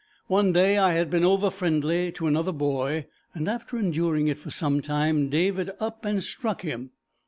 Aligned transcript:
One 0.25 0.51
day 0.51 0.79
I 0.79 0.93
had 0.93 1.11
been 1.11 1.23
over 1.23 1.51
friendly 1.51 2.11
to 2.13 2.25
another 2.25 2.51
boy, 2.51 3.05
and, 3.35 3.47
after 3.47 3.77
enduring 3.77 4.29
it 4.29 4.39
for 4.39 4.49
some 4.49 4.81
time 4.81 5.29
David 5.29 5.69
up 5.79 6.05
and 6.05 6.23
struck 6.23 6.63
him. 6.63 6.89